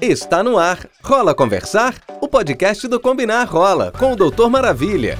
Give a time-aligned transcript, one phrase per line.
[0.00, 0.78] Está no ar.
[1.02, 1.94] Rola Conversar?
[2.20, 5.18] O podcast do Combinar Rola, com o Doutor Maravilha.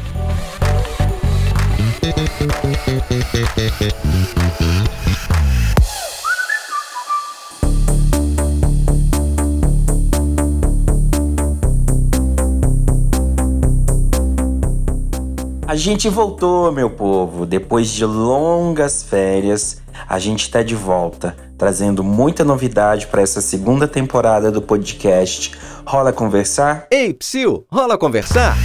[15.66, 17.44] A gente voltou, meu povo.
[17.44, 23.86] Depois de longas férias, a gente está de volta, trazendo muita novidade para essa segunda
[23.86, 25.52] temporada do podcast.
[25.86, 26.86] Rola conversar?
[26.90, 28.56] Ei, Psyu, rola conversar?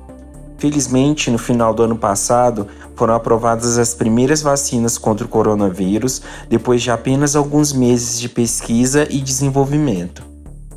[0.59, 6.83] Felizmente, no final do ano passado, foram aprovadas as primeiras vacinas contra o coronavírus depois
[6.83, 10.23] de apenas alguns meses de pesquisa e desenvolvimento.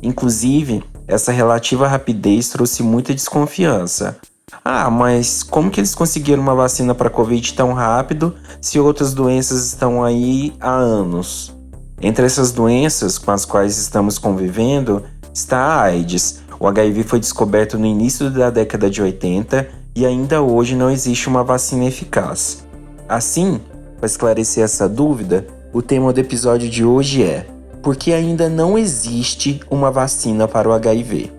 [0.02, 4.16] Inclusive, essa relativa rapidez trouxe muita desconfiança.
[4.64, 9.66] Ah, mas como que eles conseguiram uma vacina para Covid tão rápido se outras doenças
[9.66, 11.54] estão aí há anos?
[12.00, 16.42] Entre essas doenças com as quais estamos convivendo está a AIDS.
[16.60, 21.28] O HIV foi descoberto no início da década de 80 e ainda hoje não existe
[21.28, 22.64] uma vacina eficaz.
[23.08, 23.60] Assim,
[23.96, 27.46] para esclarecer essa dúvida, o tema do episódio de hoje é:
[27.82, 31.32] por que ainda não existe uma vacina para o HIV?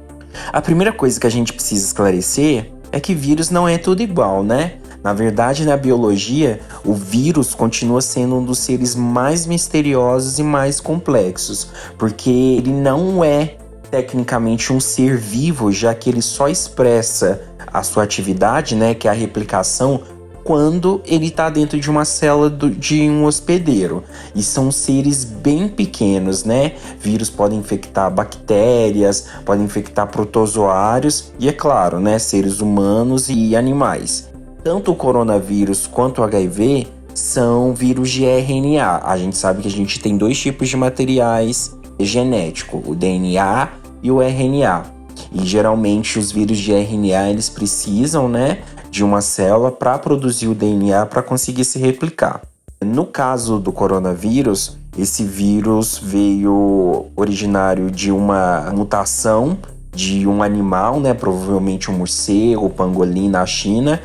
[0.51, 4.41] A primeira coisa que a gente precisa esclarecer é que vírus não é tudo igual,
[4.41, 4.75] né?
[5.03, 10.79] Na verdade, na biologia, o vírus continua sendo um dos seres mais misteriosos e mais
[10.79, 11.67] complexos,
[11.97, 13.57] porque ele não é
[13.91, 19.11] tecnicamente um ser vivo, já que ele só expressa a sua atividade, né, que é
[19.11, 19.99] a replicação,
[20.45, 24.03] quando ele está dentro de uma célula do, de um hospedeiro.
[24.35, 26.73] E são seres bem pequenos, né?
[27.01, 34.29] Vírus podem infectar bactérias, podem infectar protozoários e, é claro, né, seres humanos e animais.
[34.63, 39.01] Tanto o coronavírus quanto o HIV são vírus de RNA.
[39.03, 43.69] A gente sabe que a gente tem dois tipos de materiais genético, o DNA
[44.03, 44.83] e o RNA.
[45.31, 48.59] E geralmente os vírus de RNA eles precisam, né,
[48.95, 52.41] de uma célula para produzir o DNA para conseguir se replicar.
[52.81, 59.57] No caso do coronavírus, esse vírus veio originário de uma mutação
[59.93, 64.01] de um animal, né, provavelmente um morcego, pangolim na China,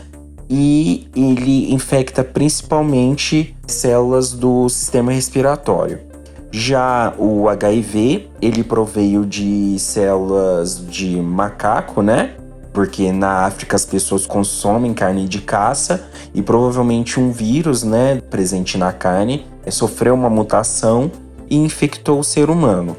[0.48, 6.00] e ele infecta principalmente células do sistema respiratório.
[6.50, 12.34] Já o HIV, ele proveio de células de macaco, né?
[12.72, 18.78] Porque na África as pessoas consomem carne de caça e provavelmente um vírus, né, presente
[18.78, 21.10] na carne, sofreu uma mutação
[21.48, 22.96] e infectou o ser humano.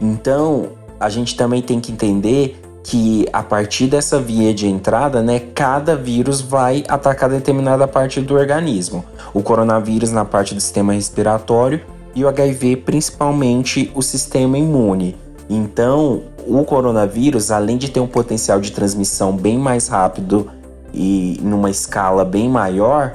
[0.00, 5.40] Então, a gente também tem que entender que a partir dessa via de entrada, né,
[5.54, 9.04] cada vírus vai atacar determinada parte do organismo.
[9.34, 11.82] O coronavírus na parte do sistema respiratório
[12.14, 15.16] e o HIV principalmente o sistema imune.
[15.52, 20.48] Então, o coronavírus, além de ter um potencial de transmissão bem mais rápido
[20.94, 23.14] e numa escala bem maior,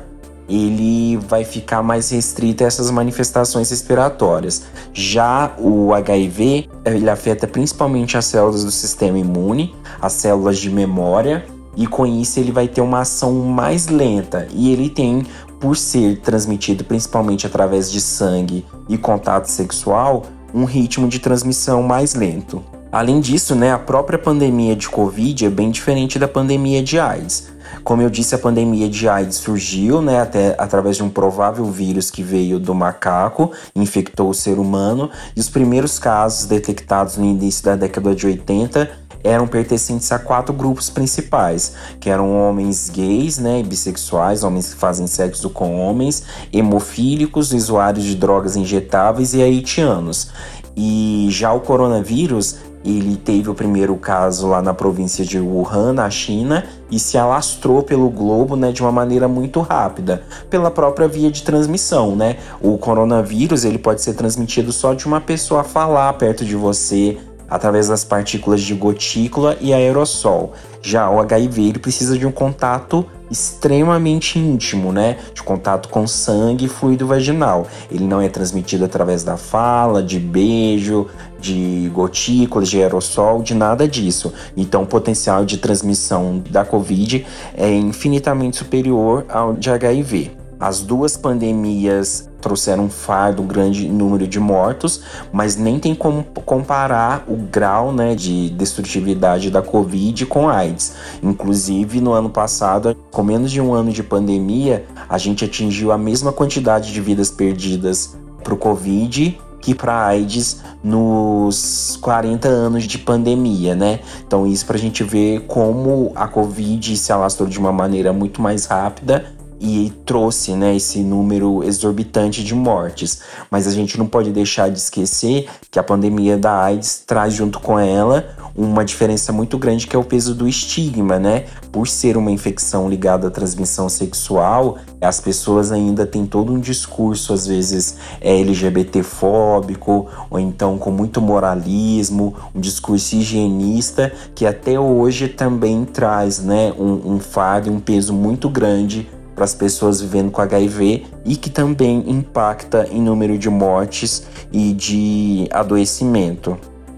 [0.50, 4.64] ele vai ficar mais restrito a essas manifestações respiratórias.
[4.94, 11.46] Já o HIV, ele afeta principalmente as células do sistema imune, as células de memória,
[11.78, 15.26] e com isso ele vai ter uma ação mais lenta e ele tem
[15.60, 20.24] por ser transmitido principalmente através de sangue e contato sexual,
[20.56, 22.64] um ritmo de transmissão mais lento.
[22.90, 27.50] Além disso, né, a própria pandemia de Covid é bem diferente da pandemia de AIDS.
[27.84, 32.10] Como eu disse, a pandemia de AIDS surgiu né, até através de um provável vírus
[32.10, 37.66] que veio do macaco, infectou o ser humano, e os primeiros casos detectados no início
[37.66, 38.90] da década de 80
[39.26, 45.08] eram pertencentes a quatro grupos principais, que eram homens gays, né, bissexuais, homens que fazem
[45.08, 46.24] sexo com homens,
[46.54, 50.30] hemofílicos, usuários de drogas injetáveis e haitianos.
[50.78, 56.08] E já o coronavírus, ele teve o primeiro caso lá na província de Wuhan, na
[56.10, 61.32] China, e se alastrou pelo globo, né, de uma maneira muito rápida, pela própria via
[61.32, 62.38] de transmissão, né?
[62.62, 67.18] O coronavírus, ele pode ser transmitido só de uma pessoa falar perto de você,
[67.50, 70.54] através das partículas de gotícula e aerossol.
[70.82, 75.18] Já o HIV ele precisa de um contato extremamente íntimo, né?
[75.34, 77.68] De contato com sangue e fluido vaginal.
[77.92, 81.08] Ele não é transmitido através da fala, de beijo,
[81.40, 84.34] de gotículas, de aerossol, de nada disso.
[84.56, 87.26] Então, o potencial de transmissão da COVID
[87.56, 90.32] é infinitamente superior ao de HIV.
[90.60, 95.02] As duas pandemias trouxeram um fardo, um grande número de mortos,
[95.34, 100.94] mas nem tem como comparar o grau né, de destrutividade da Covid com a AIDS.
[101.24, 105.98] Inclusive, no ano passado, com menos de um ano de pandemia, a gente atingiu a
[105.98, 113.00] mesma quantidade de vidas perdidas para o Covid que para AIDS nos 40 anos de
[113.00, 114.02] pandemia, né?
[114.28, 118.40] Então isso para a gente ver como a Covid se alastrou de uma maneira muito
[118.40, 123.22] mais rápida e trouxe né, esse número exorbitante de mortes.
[123.50, 127.60] Mas a gente não pode deixar de esquecer que a pandemia da AIDS traz junto
[127.60, 131.46] com ela uma diferença muito grande que é o peso do estigma, né?
[131.72, 137.34] Por ser uma infecção ligada à transmissão sexual, as pessoas ainda têm todo um discurso,
[137.34, 145.28] às vezes é LGBTfóbico, ou então com muito moralismo, um discurso higienista, que até hoje
[145.28, 150.42] também traz né, um, um fardo, um peso muito grande para as pessoas vivendo com
[150.42, 156.58] HIV e que também impacta em número de mortes e de adoecimento.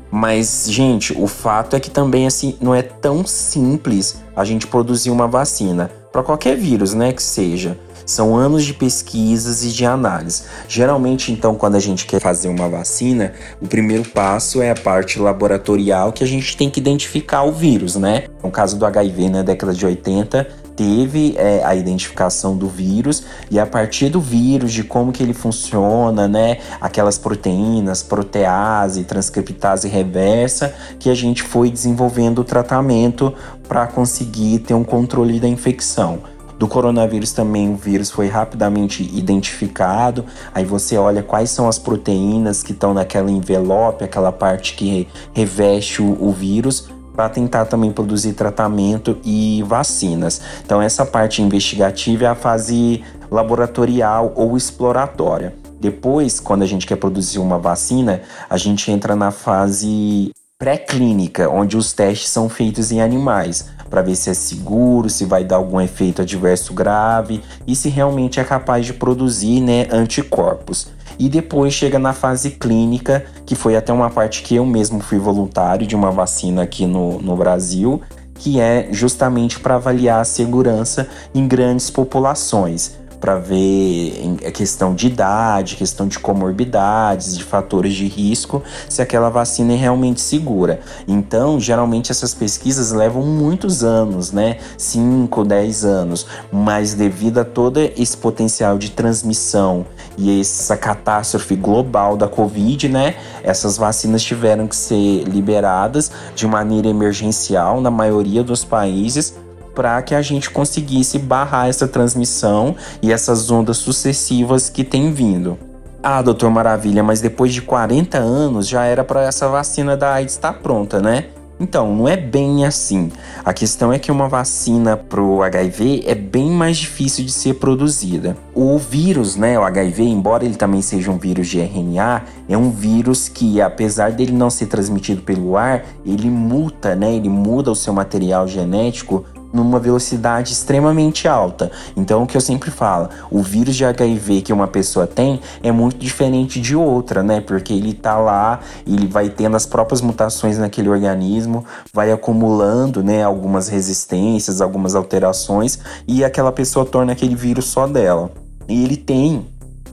[0.10, 5.10] Mas, gente, o fato é que também assim não é tão simples a gente produzir
[5.10, 7.78] uma vacina para qualquer vírus, né, que seja.
[8.06, 10.44] São anos de pesquisas e de análise.
[10.66, 15.20] Geralmente, então, quando a gente quer fazer uma vacina, o primeiro passo é a parte
[15.20, 18.28] laboratorial que a gente tem que identificar o vírus, né?
[18.42, 23.60] No caso do HIV, na década de 80, teve é, a identificação do vírus e
[23.60, 30.74] a partir do vírus, de como que ele funciona, né, aquelas proteínas, protease, transcriptase reversa,
[31.00, 33.34] que a gente foi desenvolvendo o tratamento
[33.68, 36.20] para conseguir ter um controle da infecção.
[36.60, 40.26] Do coronavírus também o vírus foi rapidamente identificado.
[40.54, 46.02] Aí você olha quais são as proteínas que estão naquela envelope, aquela parte que reveste
[46.02, 50.40] o, o vírus, para tentar também produzir tratamento e vacinas.
[50.64, 55.56] Então, essa parte investigativa é a fase laboratorial ou exploratória.
[55.82, 61.76] Depois, quando a gente quer produzir uma vacina, a gente entra na fase pré-clínica, onde
[61.76, 65.82] os testes são feitos em animais, para ver se é seguro, se vai dar algum
[65.82, 71.98] efeito adverso grave e se realmente é capaz de produzir né, anticorpos e depois chega
[71.98, 76.12] na fase clínica, que foi até uma parte que eu mesmo fui voluntário de uma
[76.12, 78.02] vacina aqui no, no Brasil,
[78.36, 85.08] que é justamente para avaliar a segurança em grandes populações para ver a questão de
[85.08, 90.80] idade, questão de comorbidades, de fatores de risco, se aquela vacina é realmente segura.
[91.08, 94.58] Então, geralmente essas pesquisas levam muitos anos, né?
[94.78, 99.86] 5, 10 anos, mas devido a todo esse potencial de transmissão
[100.18, 103.16] e essa catástrofe global da Covid, né?
[103.44, 109.36] Essas vacinas tiveram que ser liberadas de maneira emergencial na maioria dos países
[109.78, 115.56] para que a gente conseguisse barrar essa transmissão e essas ondas sucessivas que tem vindo.
[116.02, 120.34] Ah, doutor Maravilha, mas depois de 40 anos já era para essa vacina da AIDS
[120.34, 121.26] estar tá pronta, né?
[121.60, 123.12] Então, não é bem assim.
[123.44, 128.36] A questão é que uma vacina pro HIV é bem mais difícil de ser produzida.
[128.54, 132.70] O vírus, né, o HIV, embora ele também seja um vírus de RNA, é um
[132.70, 137.76] vírus que, apesar dele não ser transmitido pelo ar, ele muta, né, ele muda o
[137.76, 139.26] seu material genético
[139.64, 141.72] numa velocidade extremamente alta.
[141.96, 145.72] Então, o que eu sempre falo, o vírus de HIV que uma pessoa tem é
[145.72, 147.42] muito diferente de outra, né?
[147.42, 153.24] Porque ele tá lá, ele vai tendo as próprias mutações naquele organismo, vai acumulando, né,
[153.24, 158.32] algumas resistências, algumas alterações e aquela pessoa torna aquele vírus só dela.
[158.68, 159.46] E ele tem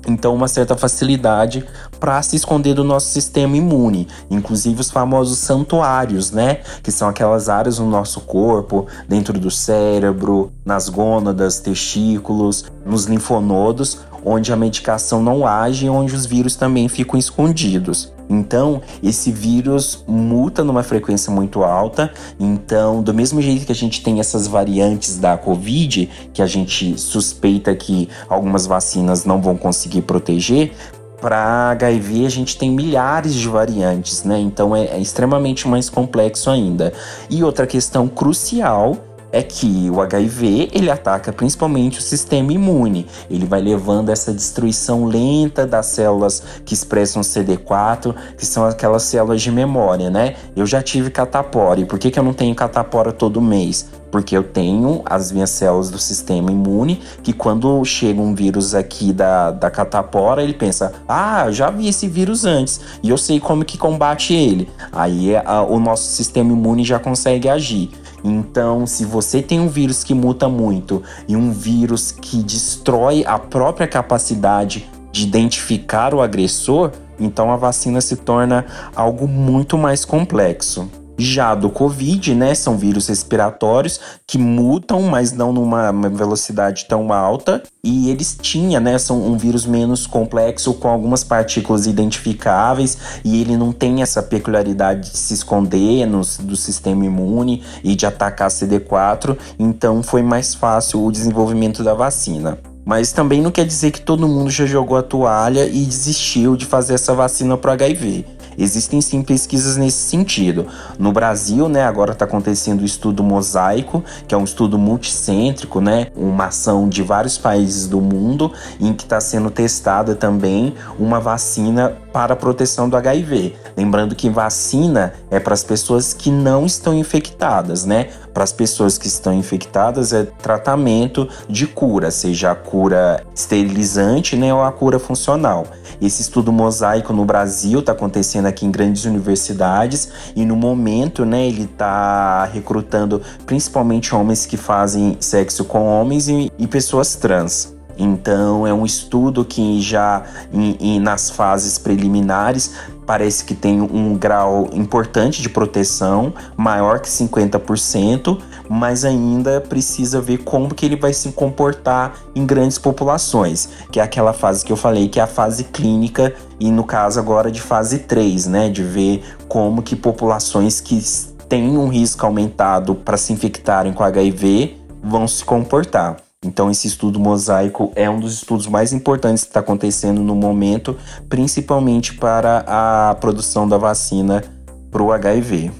[0.06, 1.64] então uma certa facilidade
[1.98, 7.48] para se esconder do nosso sistema imune, inclusive os famosos santuários, né, que são aquelas
[7.48, 15.22] áreas no nosso corpo, dentro do cérebro, nas gônadas, testículos, nos linfonodos, onde a medicação
[15.22, 18.13] não age e onde os vírus também ficam escondidos.
[18.28, 22.12] Então, esse vírus muta numa frequência muito alta.
[22.38, 26.98] Então, do mesmo jeito que a gente tem essas variantes da Covid, que a gente
[26.98, 30.72] suspeita que algumas vacinas não vão conseguir proteger,
[31.20, 34.38] para HIV a gente tem milhares de variantes, né?
[34.38, 36.92] Então é, é extremamente mais complexo ainda.
[37.30, 38.98] E outra questão crucial
[39.34, 43.04] é que o HIV ele ataca principalmente o sistema imune.
[43.28, 49.42] Ele vai levando essa destruição lenta das células que expressam CD4, que são aquelas células
[49.42, 50.36] de memória, né?
[50.54, 51.80] Eu já tive catapora.
[51.80, 53.88] E por que, que eu não tenho catapora todo mês?
[54.12, 59.12] Porque eu tenho as minhas células do sistema imune que quando chega um vírus aqui
[59.12, 63.64] da, da catapora, ele pensa: ah, já vi esse vírus antes e eu sei como
[63.64, 64.70] que combate ele.
[64.92, 67.90] Aí a, o nosso sistema imune já consegue agir.
[68.24, 73.38] Então, se você tem um vírus que muta muito e um vírus que destrói a
[73.38, 76.90] própria capacidade de identificar o agressor,
[77.20, 78.64] então a vacina se torna
[78.96, 80.88] algo muito mais complexo.
[81.16, 87.62] Já do Covid, né, são vírus respiratórios que mutam, mas não numa velocidade tão alta.
[87.84, 93.56] E eles tinham, né, são um vírus menos complexo com algumas partículas identificáveis e ele
[93.56, 99.36] não tem essa peculiaridade de se esconder no, do sistema imune e de atacar CD4.
[99.58, 102.58] Então foi mais fácil o desenvolvimento da vacina.
[102.84, 106.66] Mas também não quer dizer que todo mundo já jogou a toalha e desistiu de
[106.66, 108.26] fazer essa vacina para HIV.
[108.56, 110.66] Existem sim pesquisas nesse sentido.
[110.98, 116.08] No Brasil, né, agora está acontecendo o estudo Mosaico, que é um estudo multicêntrico, né,
[116.16, 121.96] uma ação de vários países do mundo, em que está sendo testada também uma vacina
[122.12, 123.56] para a proteção do HIV.
[123.76, 128.08] Lembrando que vacina é para as pessoas que não estão infectadas, né?
[128.32, 134.54] Para as pessoas que estão infectadas é tratamento de cura, seja a cura esterilizante, né,
[134.54, 135.66] ou a cura funcional.
[136.00, 141.46] Esse estudo mosaico no Brasil está acontecendo aqui em grandes universidades e no momento, né,
[141.46, 147.74] ele está recrutando principalmente homens que fazem sexo com homens e, e pessoas trans.
[147.96, 152.72] Então é um estudo que já em, em, nas fases preliminares
[153.06, 160.38] parece que tem um grau importante de proteção, maior que 50%, mas ainda precisa ver
[160.38, 164.76] como que ele vai se comportar em grandes populações, que é aquela fase que eu
[164.76, 168.82] falei, que é a fase clínica e no caso agora de fase 3, né, de
[168.82, 171.02] ver como que populações que
[171.48, 176.16] têm um risco aumentado para se infectarem com HIV vão se comportar.
[176.44, 180.96] Então, esse estudo mosaico é um dos estudos mais importantes que está acontecendo no momento,
[181.28, 184.44] principalmente para a produção da vacina
[184.90, 185.72] para o HIV.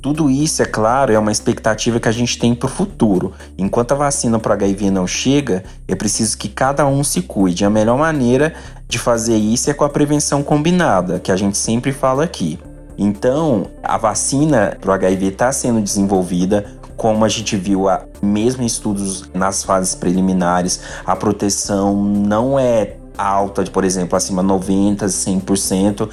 [0.00, 3.32] Tudo isso, é claro, é uma expectativa que a gente tem para o futuro.
[3.58, 7.64] Enquanto a vacina para HIV não chega, é preciso que cada um se cuide.
[7.64, 8.54] A melhor maneira
[8.88, 12.58] de fazer isso é com a prevenção combinada, que a gente sempre fala aqui.
[12.98, 18.62] Então, a vacina para o HIV está sendo desenvolvida, como a gente viu, a, mesmo
[18.62, 24.98] em estudos nas fases preliminares, a proteção não é alta, de, por exemplo, acima 90%,
[25.06, 26.08] 100%.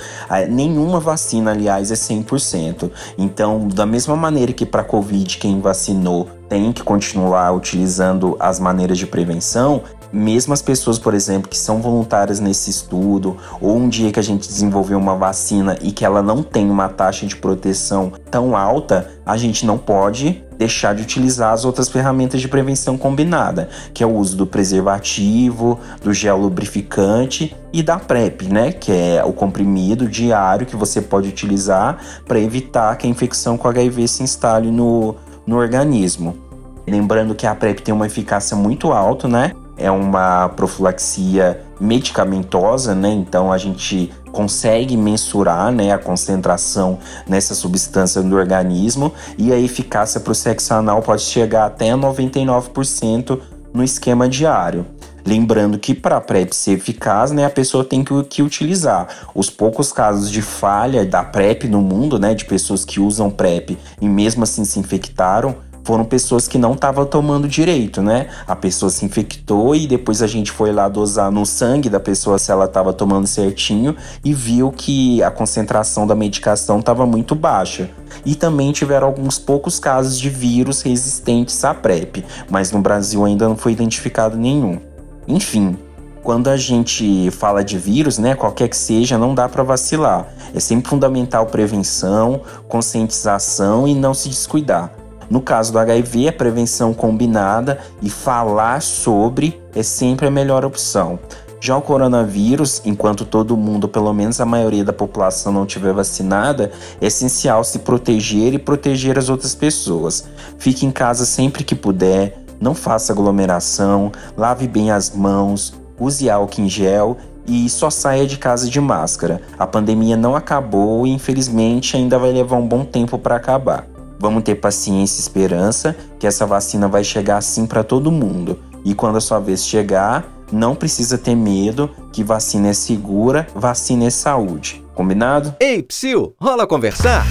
[0.49, 2.89] Nenhuma vacina, aliás, é 100%.
[3.17, 8.97] Então, da mesma maneira que para Covid, quem vacinou tem que continuar utilizando as maneiras
[8.97, 9.83] de prevenção,
[10.13, 14.23] mesmo as pessoas, por exemplo, que são voluntárias nesse estudo, ou um dia que a
[14.23, 19.09] gente desenvolveu uma vacina e que ela não tem uma taxa de proteção tão alta,
[19.25, 24.05] a gente não pode deixar de utilizar as outras ferramentas de prevenção combinada, que é
[24.05, 30.07] o uso do preservativo, do gel lubrificante e da PrEP, né, que é o comprimido
[30.07, 35.15] diário que você pode utilizar para evitar que a infecção com HIV se instale no,
[35.45, 36.37] no organismo.
[36.85, 39.53] Lembrando que a PrEP tem uma eficácia muito alta, né?
[39.77, 43.09] É uma profilaxia medicamentosa, né?
[43.09, 50.19] Então a gente consegue mensurar né, a concentração nessa substância no organismo e a eficácia
[50.19, 53.39] para o sexo anal pode chegar até 99%
[53.73, 54.85] no esquema diário.
[55.25, 59.07] Lembrando que para a PrEP ser eficaz, né, a pessoa tem que, que, utilizar.
[59.33, 63.77] Os poucos casos de falha da PrEP no mundo, né, de pessoas que usam PrEP
[64.01, 68.27] e mesmo assim se infectaram, foram pessoas que não estavam tomando direito, né?
[68.47, 72.39] A pessoa se infectou e depois a gente foi lá dosar no sangue da pessoa
[72.39, 77.89] se ela estava tomando certinho e viu que a concentração da medicação estava muito baixa.
[78.25, 83.47] E também tiveram alguns poucos casos de vírus resistentes à PrEP, mas no Brasil ainda
[83.47, 84.79] não foi identificado nenhum.
[85.27, 85.77] Enfim,
[86.23, 90.27] quando a gente fala de vírus, né, qualquer que seja, não dá para vacilar.
[90.55, 95.02] É sempre fundamental prevenção, conscientização e não se descuidar.
[95.33, 101.17] No caso do HIV, a prevenção combinada e falar sobre é sempre a melhor opção.
[101.59, 106.71] Já o coronavírus, enquanto todo mundo, pelo menos a maioria da população, não tiver vacinada,
[107.01, 110.23] é essencial se proteger e proteger as outras pessoas.
[110.59, 116.61] Fique em casa sempre que puder, não faça aglomeração, lave bem as mãos, use álcool
[116.61, 119.41] em gel e só saia de casa de máscara.
[119.57, 123.92] A pandemia não acabou e infelizmente ainda vai levar um bom tempo para acabar.
[124.19, 128.59] Vamos ter paciência e esperança que essa vacina vai chegar assim para todo mundo.
[128.85, 134.05] E quando a sua vez chegar, não precisa ter medo, que vacina é segura, vacina
[134.05, 134.83] é saúde.
[134.93, 135.55] Combinado?
[135.59, 137.25] Ei, Psyu, rola conversar?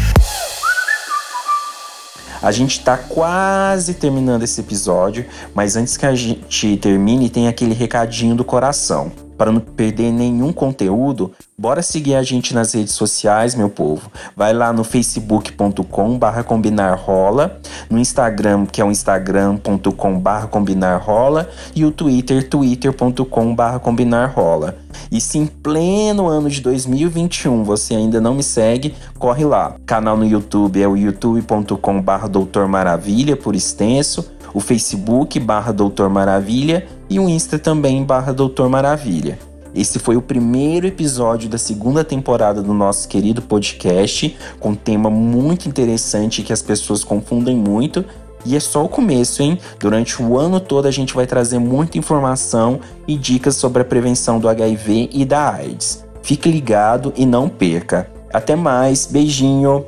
[2.43, 5.25] A gente está quase terminando esse episódio,
[5.55, 9.13] mas antes que a gente termine, tem aquele recadinho do coração.
[9.37, 14.11] Para não perder nenhum conteúdo, bora seguir a gente nas redes sociais, meu povo.
[14.37, 17.61] Vai lá no facebook.com barra combinarrola,
[17.91, 24.77] no Instagram, que é o instagram.com barra combinarrola, e o Twitter, twitter.com barra combinarrola.
[25.11, 29.77] E se em pleno ano de 2021 você ainda não me segue, corre lá.
[29.87, 36.09] Canal no YouTube é o youtube.com barra doutor maravilha, por extenso o Facebook barra Doutor
[36.11, 39.39] Maravilha e o Insta também barra Doutor Maravilha.
[39.75, 45.11] Esse foi o primeiro episódio da segunda temporada do nosso querido podcast, com um tema
[45.11, 48.03] muito interessante que as pessoas confundem muito.
[48.47, 49.59] E é só o começo, hein?
[49.79, 54.41] Durante o ano todo a gente vai trazer muita informação e dicas sobre a prevenção
[54.41, 56.03] do HIV e da AIDS.
[56.23, 58.11] Fique ligado e não perca.
[58.33, 59.85] Até mais, beijinho!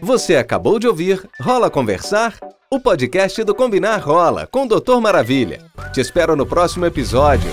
[0.00, 2.49] Você acabou de ouvir Rola Conversar?
[2.72, 5.58] O podcast do Combinar Rola com o Doutor Maravilha.
[5.92, 7.50] Te espero no próximo episódio.